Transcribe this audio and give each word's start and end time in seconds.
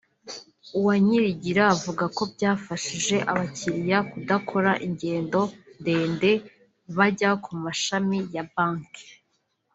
Uwanyirigira 0.77 1.61
avuga 1.75 2.03
ko 2.15 2.23
byafashije 2.33 3.15
abakiriya 3.31 3.97
kudakora 4.11 4.71
ingendo 4.87 5.41
ndende 5.79 6.31
bajya 6.97 7.31
ku 7.43 7.51
mashami 7.63 8.17
ya 8.35 8.45
banki 8.53 9.05